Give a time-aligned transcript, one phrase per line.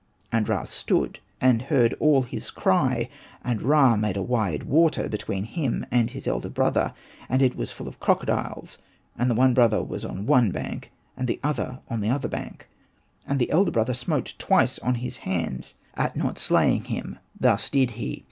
[0.31, 3.07] And Ra stood and heard all his cry;
[3.43, 6.95] and Ra made a wide water between him and his elder brother,
[7.29, 8.79] and it was full of crocodiles;
[9.15, 12.67] and the one brother was on one bank, and the other on the other bank;
[13.27, 16.49] and the elder brother smote twice on his hands at not Hosted by Google 46
[16.49, 17.19] ANPU AND BATA slaying him.
[17.39, 18.19] Thus did he.